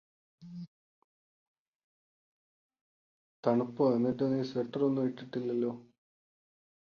തണുപ്പോ 3.43 3.85
എന്നിട്ട് 3.95 4.25
നീ 4.31 4.39
സ്വെറ്റർ 4.43 4.81
ഒന്നും 4.83 5.07
ഇട്ടിട്ടില്ലല്ലോ 5.07 5.71